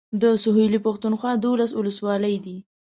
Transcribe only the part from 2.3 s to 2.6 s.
دي.